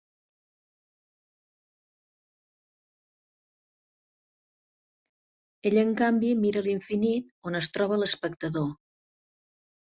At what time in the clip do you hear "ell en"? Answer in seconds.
5.71-5.93